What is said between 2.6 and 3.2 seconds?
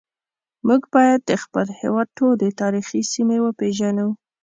تاریخي